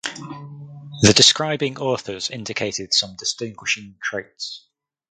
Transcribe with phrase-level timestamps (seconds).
[1.03, 4.65] The describing authors indicated some distinguishing traits.